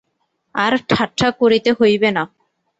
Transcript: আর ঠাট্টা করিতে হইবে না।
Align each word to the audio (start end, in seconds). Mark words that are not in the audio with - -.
আর 0.55 0.73
ঠাট্টা 0.89 1.27
করিতে 1.39 1.69
হইবে 1.79 2.09
না। 2.11 2.23